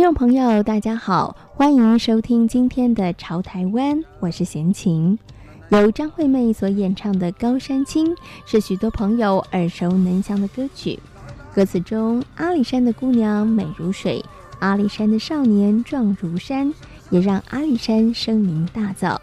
[0.00, 5.18] 听众朋友，大家好，欢迎收听今天的《潮台湾》，我是闲琴。
[5.68, 8.06] 由张惠妹所演唱的《高山青》
[8.46, 10.98] 是许多朋友耳熟能详的歌曲。
[11.54, 14.24] 歌词中，阿里山的姑娘美如水，
[14.60, 16.72] 阿里山的少年壮如山，
[17.10, 19.18] 也让阿里山声名大噪。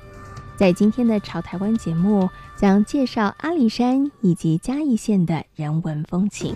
[0.57, 6.53] 在今天的《潮台湾》节目，将介绍阿里山以及嘉义县的人文风情。《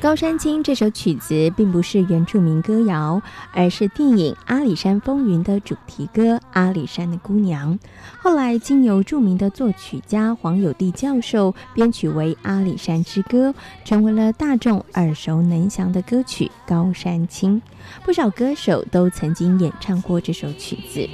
[0.00, 3.22] 高山青》这首曲子并不是原住民歌谣，
[3.54, 7.72] 而是电影《阿里山风云》的主题歌《阿里山的姑娘》。
[8.20, 13.48] 后来经由著名的作曲家黄友地教授编曲为《阿里山之歌》，
[13.82, 17.56] 成为了大众耳熟能详的歌曲《高山青》。
[18.04, 21.08] 不少歌手都曾经演唱过这首曲子。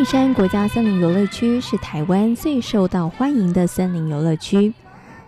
[0.00, 4.72] 阿里山国家森林游乐区是台湾最受到欢迎的森林游乐区，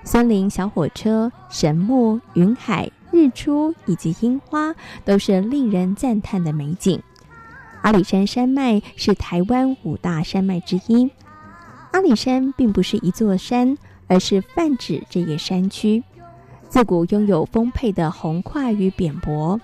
[0.03, 4.75] 森林小火车、神木、云海、日出以及樱花
[5.05, 7.03] 都是令人赞叹的美景。
[7.83, 11.11] 阿里山山脉是台湾五大山脉之一。
[11.91, 16.03] 阿里山并不是一座山，而是泛指这个山区，
[16.71, 19.61] 自古拥有丰沛的红跨与扁柏。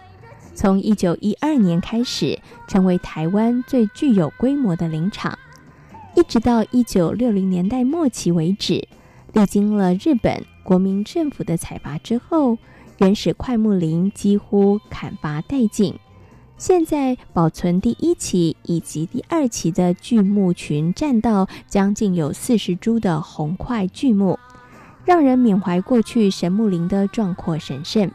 [0.58, 2.36] 从一九一二年开始，
[2.66, 5.38] 成为台湾最具有规模的林场，
[6.16, 8.88] 一直到一九六零年代末期为止，
[9.32, 12.58] 历经了日本国民政府的采伐之后，
[12.96, 15.94] 原始桧木林几乎砍伐殆尽。
[16.56, 24.36] 现在保存第一期以及第二期的巨木群栈道，将近有四十株的红块巨木，
[25.04, 28.10] 让人缅怀过去神木林的壮阔神圣。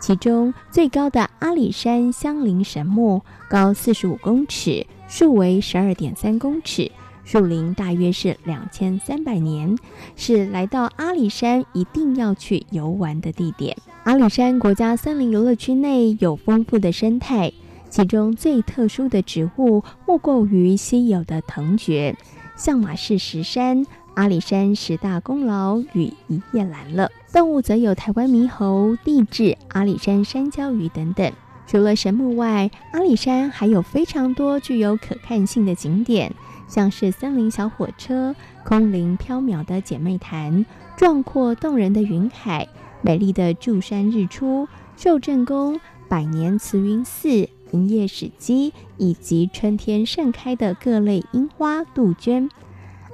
[0.00, 6.90] 其中最高的阿里山相邻神木高四十五公尺，树围十二点三公尺，
[7.24, 9.76] 树龄大约是两千三百年，
[10.16, 13.76] 是来到阿里山一定要去游玩的地点。
[14.04, 17.52] 阿里山国家森林游乐区内有丰富的生态，
[17.90, 22.16] 其中最特殊的植物莫过于稀有的藤蕨，
[22.56, 23.84] 象马氏石山。
[24.14, 31.30] 阿里山十大功劳与一叶兰了，动物则有台湾猕猴、地质、阿里山山椒鱼等等。
[31.66, 36.32] 除了神木外，阿里山还有非常多具有可看性的景点，
[36.66, 38.34] 像是森林小火车、
[38.64, 40.64] 空灵飘渺的姐妹潭、
[40.96, 42.66] 壮阔动人的云海、
[43.02, 44.66] 美丽的柱山日出、
[44.96, 45.78] 寿镇宫、
[46.08, 52.48] 百年慈云寺、营业史迹，以及春天盛开的各类樱花、杜鹃。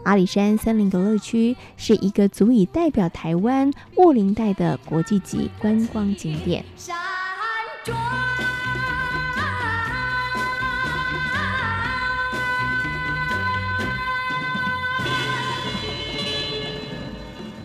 [0.05, 6.65] 阿里山森林游乐区是一个足以代表台湾雾林带的国际级观光景点。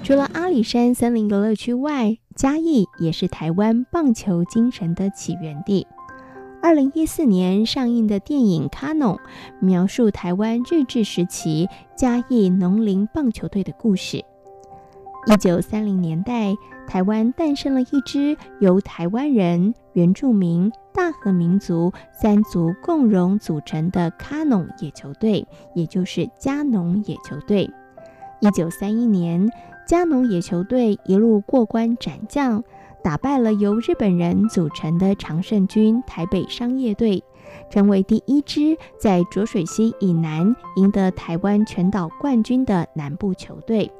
[0.01, 5.85] 除了阿里山森林游乐区外，嘉义也是台湾棒球精神的起源地。
[6.61, 9.15] 二零一四年上映的电影《卡农》
[9.59, 14.17] 描述台湾日治时期嘉义农林棒球队的故事。
[15.25, 16.53] 一九三零年代，
[16.85, 27.69] 台湾诞生了一支由台湾人、原住民、大和民族三族共荣组成的卡农野球队，也就是嘉农野球队。
[28.41, 29.49] 一九三一年，
[29.87, 32.63] 嘉农野球队一路过关斩将，
[33.09, 37.23] 打败了由日本人组成的常胜军台北商业队，
[37.71, 43.91] 成为第一支在浊水溪以南赢得台湾全岛冠军的南部球队。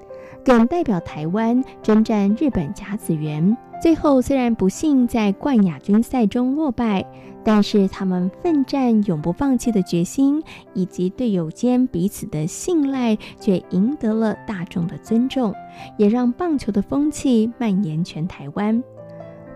[0.45, 7.03] 更代表台湾征战日本甲子园，最后虽然不幸在冠亚军赛中落败，
[7.43, 10.43] 但是他们奋战、永不放弃的决心，
[10.75, 15.51] 以及队友间彼此的信赖，却赢得了大众的尊重，
[15.97, 18.83] 也让棒球的风气蔓延全台湾。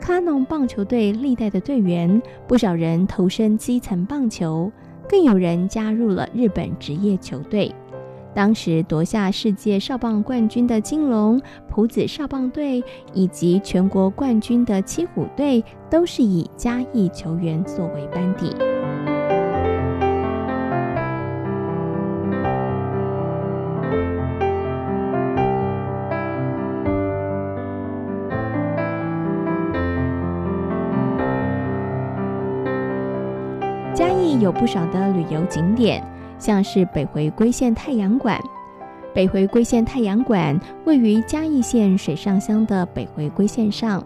[0.03, 4.69] 卡农棒球队历代的队员，不少人投身基层棒球，
[5.07, 7.73] 更有人加入了日本职业球队。
[8.33, 12.83] 当时夺下世界少棒冠军的金龙浦子少棒队，
[13.13, 18.53] 以及全国冠军的七虎队，都是以嘉义球员作为班底。
[34.43, 36.05] 有不少的旅游景点。
[36.37, 38.37] 像是北回归线太阳馆，
[39.13, 44.05] 北回归线太阳馆位于嘉义县水上乡的北回归线上，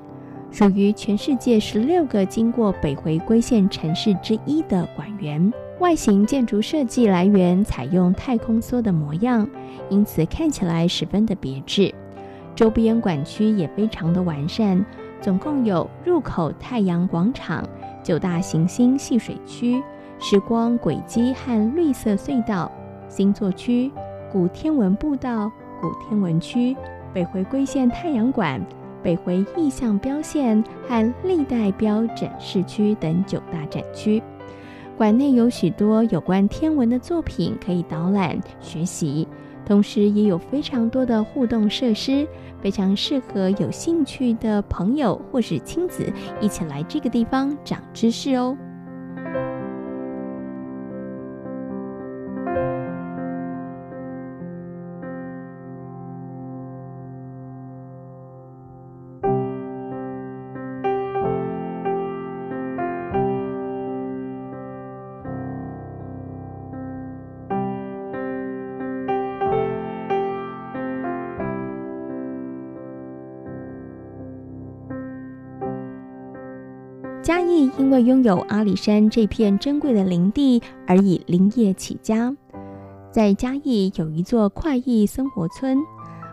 [0.51, 5.51] 属于全世界十六个经过北回归线城市之一的馆园。
[5.79, 9.47] 外形建筑设计来源采用太空梭的模样，
[9.89, 11.91] 因此看起来十分的别致。
[12.55, 14.85] 周边馆区也非常的完善，
[15.21, 17.67] 总共有入口太阳广场、
[18.03, 19.81] 九大行星戏水区。
[20.19, 22.71] 时光轨迹和绿色隧道、
[23.07, 23.91] 星座区、
[24.31, 26.75] 古天文步道、古天文区、
[27.13, 28.59] 北回归线太阳馆、
[29.03, 34.21] 北回意象标线和历代标展示区等九大展区。
[34.97, 39.27] 馆内有许多有关天文的作品可以导览学习，
[39.65, 42.27] 同时也有非常多的互动设施，
[42.59, 46.11] 非常适合有兴趣的朋友或是亲子
[46.41, 48.57] 一起来这个地方长知识哦。
[77.27, 82.33] 嘉义因为拥有阿里山这片珍贵的林地，而以林业起家。
[83.11, 85.77] 在嘉义有一座快意生活村，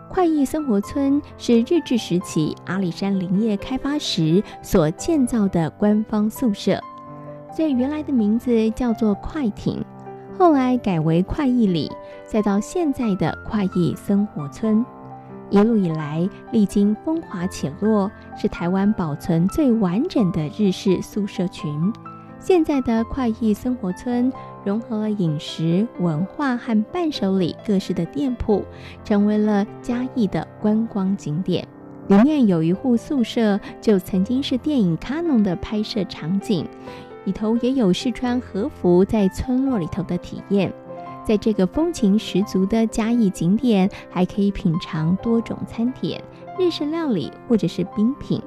[0.09, 6.81] 快意生活村是日治时期阿里山林业开发时所建造的官方宿舍，
[7.53, 9.85] 最原来的名字叫做快艇，
[10.39, 11.91] 后来改为快意里，
[12.25, 14.87] 再到现在的快意生活村。
[15.51, 21.93] 一路以来，历经风华起落，是台湾保存最完整的日式宿舍群。
[22.41, 24.31] 现在的快意生活村
[24.65, 28.65] 融合了饮食、文化和伴手礼各式的店铺，
[29.05, 31.67] 成为了嘉义的观光景点。
[32.09, 36.67] 里面有一户宿舍，就曾经是电影《卡农》的拍摄场景，
[37.25, 40.71] 里头也有试穿和服在村落里头的体验。
[41.25, 46.23] 在这个风情十足的嘉义景点，还可以品尝多种餐点、
[46.59, 48.41] 日式料理或者是冰品。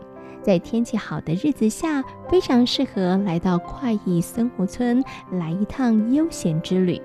[0.44, 7.02] 在天气好的日子下，非常适合来到快意生活村来一趟悠闲之旅。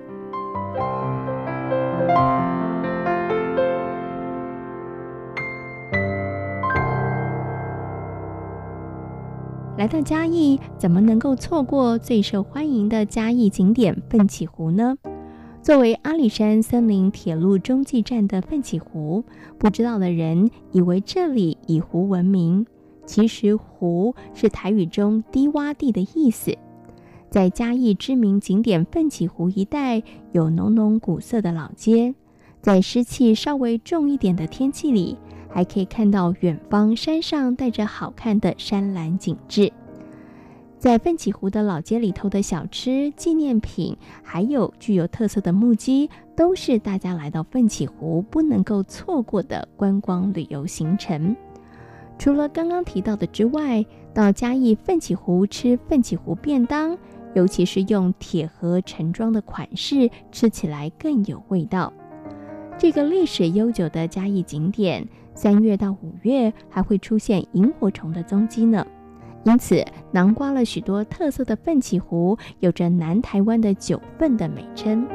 [9.75, 14.95] 来到嘉义，怎么能够错过最受欢迎的嘉义景点奋起湖呢？
[15.63, 19.23] 作为阿里山森林铁路中继站的奋起湖，
[19.57, 22.67] 不知道的人以为这里以湖闻名。
[23.05, 26.53] 其实“湖”是台语中低洼地的意思。
[27.29, 30.03] 在嘉义知名景点奋起湖一带，
[30.33, 32.13] 有浓浓古色的老街。
[32.59, 35.17] 在湿气稍微重一点的天气里，
[35.49, 39.71] 还可以看到远方山上带着好看的山岚景致。
[40.83, 51.33] 在奋起湖的老街里头的小吃、纪念品，还有具有特色的木屐，都是大家来到奋起湖不能够错过的观光旅游行程。
[52.19, 56.97] 除了刚刚提到的之外，到嘉义奋起湖吃奋起湖便当，
[57.33, 61.93] 尤其是用铁盒盛装的款式，吃起来更有味道。
[62.77, 68.85] 这个历史悠久的嘉义景点，三月到五月还会出现萤火虫的踪迹呢。
[69.45, 75.05] 因此，囊括了许多特色的奋起湖，有着南台湾的九份的美称。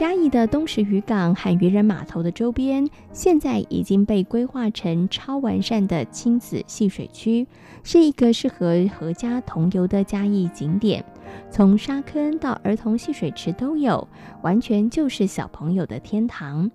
[0.00, 7.46] 嘉义的东石渔港和渔人码头的周边，现在已经被规划成超完善的亲子戏水区，
[7.82, 11.04] 是一个适合合家同游的嘉义景点。
[11.50, 14.08] 从沙坑到儿童戏水池都有，
[14.40, 16.70] 完全就是小朋友的天堂。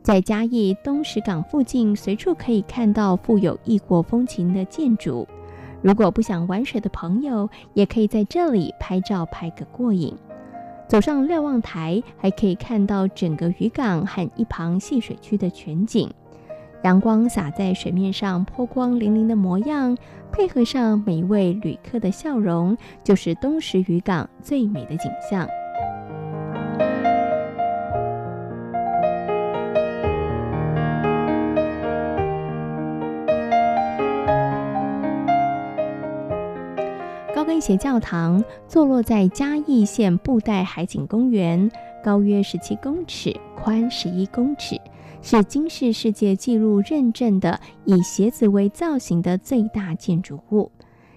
[0.00, 5.26] 在嘉义东石港附近，随处可以看到富有异国风情的建筑。
[5.82, 10.16] 如果不想玩水的朋友，也可以在这里拍照拍个过瘾。
[10.90, 16.10] 走上瞭望台，还可以看到整个渔港和一旁戏水区的全景。
[16.82, 19.96] 阳光洒在水面上，波光粼粼的模样，
[20.32, 25.46] 配合上每一位旅客的笑容，就是东石渔港最美的景象。
[37.60, 41.70] 高跟鞋教堂坐落在嘉义县布袋海景公园，
[42.02, 44.80] 高约十七公尺，宽十一公尺，
[45.20, 50.72] 是金氏世界纪录认证的以鞋子为造型的最大建筑物。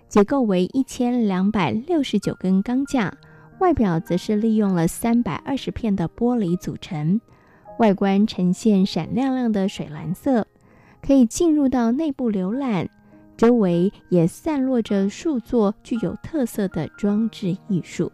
[0.09, 3.13] 结构为一千两百六十九根钢架，
[3.62, 7.21] 外表则是利用了三百二十片的玻璃组成，
[7.79, 10.45] 外观呈现闪亮亮的水蓝色，
[11.01, 12.89] 可以进入到内部浏览。
[13.35, 18.11] 周围也散落着数座具有特色的装置艺术。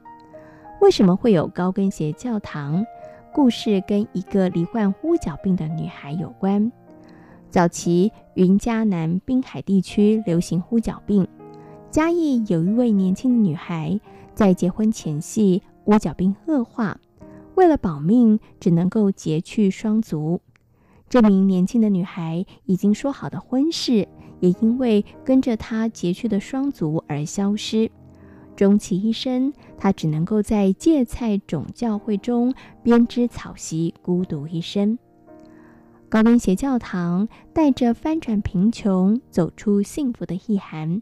[0.82, 2.86] 为什么会有高跟鞋教堂？
[3.32, 6.72] 故事跟一个罹患乌脚病的女孩有关。
[7.50, 11.28] 早期云嘉南滨海地区流行乌脚病，
[11.92, 14.00] 嘉义有一位年轻的女孩
[14.34, 17.00] 在结婚前夕乌脚病恶化，
[17.56, 20.42] 为了保命，只能够截去双足。
[21.10, 24.08] 这名年轻的女孩已经说好的婚事，
[24.40, 27.90] 也因为跟着他截去的双足而消失。
[28.56, 32.54] 终其一生，他只能够在芥菜种教会中
[32.84, 35.00] 编织草席，孤独一生。
[36.10, 41.02] 高跟鞋教堂带着翻转贫穷、走出幸福的意涵。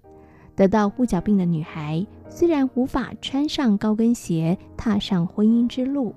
[0.56, 6.13] 得到乌脚病的女孩虽然无法穿上高跟鞋踏上婚姻之路，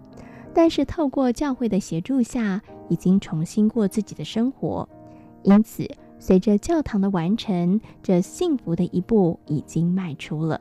[0.53, 4.89] 但是透过教会的协助下，已经重新过自己的生活。
[5.43, 5.89] 因此，
[6.21, 10.61] 随着教堂的完成，这幸福的一步已经迈出了。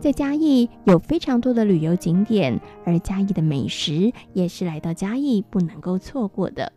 [0.00, 6.72] 在嘉义有非常多的旅游景点，而嘉义的美食也是来到嘉义不能够错过的。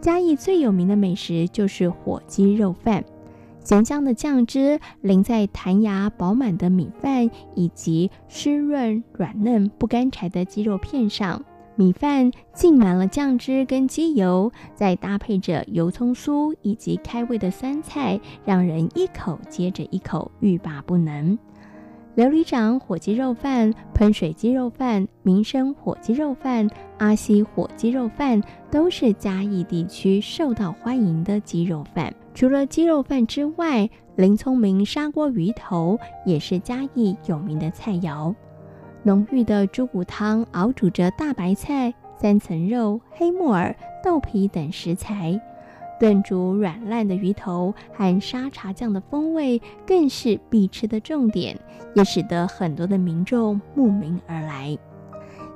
[0.00, 3.04] 嘉义最有名的美食就是火鸡肉饭。
[3.68, 11.44] 咸香的酱汁淋在弹牙饱满的米饭以及湿润软嫩不干柴的鸡肉片上，
[11.76, 21.38] 米饭浸满了酱汁跟鸡油，再搭配着油葱酥以及开胃的酸菜，让人一口接着一口欲罢不能。
[22.18, 32.12] 琉璃掌火鸡肉饭、喷水鸡肉饭、民生火鸡肉饭、阿西火鸡肉饭，都是嘉义地区受到欢迎的鸡肉饭。
[32.34, 35.96] 除了鸡肉饭之外，林聪明砂锅鱼头
[36.26, 38.34] 也是嘉义有名的菜肴。
[39.04, 43.72] 浓郁的猪骨汤熬煮着大白菜、三层肉、黑木耳、
[44.02, 45.40] 豆皮等食材。
[45.98, 51.58] 炖煮软烂的鱼头和沙茶酱的风味更是必吃的重点，
[51.94, 54.78] 也使得很多的民众慕名而来。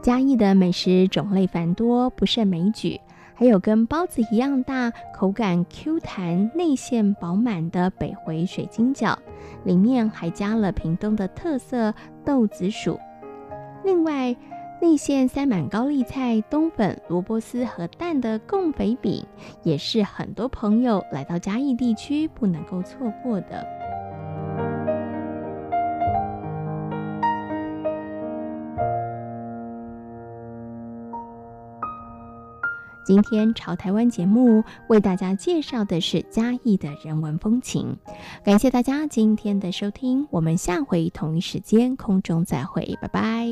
[0.02, 3.00] 嘉义的美食种类繁多，不胜枚举，
[3.34, 9.16] 还有跟包子一样大、口感 Q 弹、内馅饱满的北回水晶饺，
[9.64, 11.94] 里面还加了屏东的特色
[12.24, 12.98] 豆子薯。
[13.84, 14.34] 另外，
[14.82, 19.24] 内馅塞满高丽菜、冬粉、萝卜丝和蛋的贡肥饼，
[19.62, 23.64] 也是很多朋友来到嘉义地区不能够错过的。
[33.06, 37.96] 今天潮台湾节目为大家介绍的是嘉义的人文风情，
[38.44, 43.48] 感谢大家今天的收听，我们下回同一时间空中再会，拜拜。